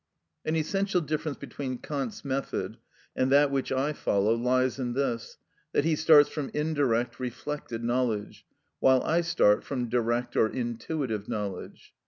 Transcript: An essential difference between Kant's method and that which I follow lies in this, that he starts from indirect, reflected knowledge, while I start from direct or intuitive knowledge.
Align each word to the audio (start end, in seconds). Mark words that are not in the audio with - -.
An 0.45 0.55
essential 0.55 0.99
difference 0.99 1.37
between 1.37 1.77
Kant's 1.77 2.25
method 2.25 2.77
and 3.15 3.31
that 3.31 3.51
which 3.51 3.71
I 3.71 3.93
follow 3.93 4.33
lies 4.33 4.79
in 4.79 4.93
this, 4.93 5.37
that 5.73 5.85
he 5.85 5.95
starts 5.95 6.27
from 6.27 6.49
indirect, 6.55 7.19
reflected 7.19 7.83
knowledge, 7.83 8.43
while 8.79 9.03
I 9.03 9.21
start 9.21 9.63
from 9.63 9.89
direct 9.89 10.35
or 10.35 10.47
intuitive 10.49 11.29
knowledge. 11.29 11.93